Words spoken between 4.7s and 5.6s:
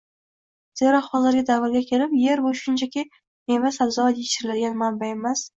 manba emas